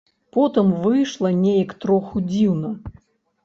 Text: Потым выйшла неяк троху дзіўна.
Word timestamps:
Потым 0.37 0.71
выйшла 0.85 1.33
неяк 1.43 1.77
троху 1.87 2.25
дзіўна. 2.33 2.77